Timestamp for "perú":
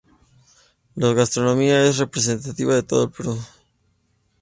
3.11-3.37